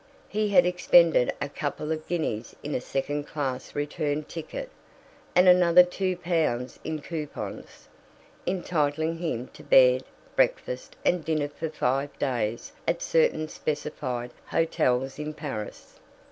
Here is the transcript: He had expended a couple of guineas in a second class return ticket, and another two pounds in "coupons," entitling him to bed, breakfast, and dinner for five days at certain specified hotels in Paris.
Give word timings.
He 0.29 0.49
had 0.49 0.65
expended 0.65 1.31
a 1.39 1.47
couple 1.47 1.91
of 1.91 2.07
guineas 2.07 2.55
in 2.63 2.73
a 2.73 2.81
second 2.81 3.25
class 3.27 3.75
return 3.75 4.23
ticket, 4.23 4.71
and 5.35 5.47
another 5.47 5.83
two 5.83 6.17
pounds 6.17 6.79
in 6.83 7.01
"coupons," 7.01 7.87
entitling 8.47 9.19
him 9.19 9.49
to 9.53 9.61
bed, 9.61 10.03
breakfast, 10.35 10.95
and 11.05 11.23
dinner 11.23 11.49
for 11.49 11.69
five 11.69 12.17
days 12.17 12.71
at 12.87 13.03
certain 13.03 13.47
specified 13.47 14.31
hotels 14.47 15.19
in 15.19 15.35
Paris. 15.35 15.99